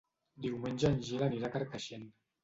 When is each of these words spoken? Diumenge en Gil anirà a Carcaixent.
Diumenge 0.45 0.89
en 0.89 0.95
Gil 1.09 1.25
anirà 1.25 1.51
a 1.51 1.55
Carcaixent. 1.57 2.09